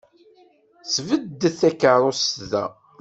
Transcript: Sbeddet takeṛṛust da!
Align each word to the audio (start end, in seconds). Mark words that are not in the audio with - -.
Sbeddet 0.93 1.57
takeṛṛust 1.59 2.31
da! 2.51 2.65